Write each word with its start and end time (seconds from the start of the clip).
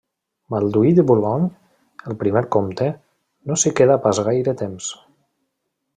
Balduí 0.53 0.93
de 0.99 1.03
Boulogne, 1.09 1.49
el 2.11 2.17
primer 2.23 2.43
comte, 2.57 2.89
no 3.51 3.61
s'hi 3.65 3.73
quedà 3.81 3.99
pas 4.07 4.25
gaire 4.31 4.57
temps. 4.63 4.93